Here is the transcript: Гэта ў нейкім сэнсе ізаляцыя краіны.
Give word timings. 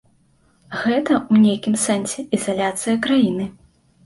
Гэта 0.83 1.13
ў 1.33 1.35
нейкім 1.43 1.75
сэнсе 1.85 2.19
ізаляцыя 2.39 2.95
краіны. 3.05 3.49